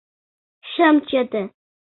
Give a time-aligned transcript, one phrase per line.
[0.71, 1.43] Шым чыте.